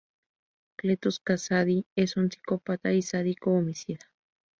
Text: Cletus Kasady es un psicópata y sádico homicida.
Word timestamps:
Cletus 0.77 1.19
Kasady 1.19 1.85
es 1.95 2.17
un 2.17 2.29
psicópata 2.31 2.91
y 2.91 3.03
sádico 3.03 3.51
homicida. 3.51 4.09